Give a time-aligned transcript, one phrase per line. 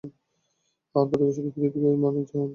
[0.95, 2.49] আমার প্রতিভা শুধু পৃথিবীতেই মান্যতা পাবে না।